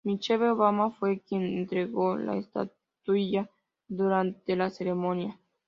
[0.03, 3.47] Michelle Obama fue quien entregó la estatuilla
[3.87, 5.37] durante la ceremonia.